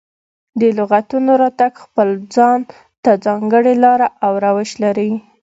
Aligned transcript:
د 0.59 0.61
لغتونو 0.77 1.31
راتګ 1.43 1.73
خپل 1.83 2.09
ځان 2.35 2.59
ته 3.03 3.11
ځانګړې 3.25 3.73
لاره 3.83 4.07
او 4.25 4.33
روش 4.45 4.69
لري. 4.83 5.11